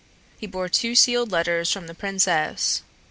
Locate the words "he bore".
0.39-0.67